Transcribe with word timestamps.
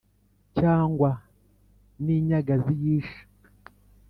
cyangwa 0.57 1.11
n’inyagazi 2.03 2.73
y’isha, 2.83 3.21